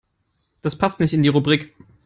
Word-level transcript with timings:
Das 0.63 0.75
passt 0.79 0.99
nicht 0.99 1.13
in 1.13 1.21
die 1.21 1.29
Rubrik. 1.29 1.75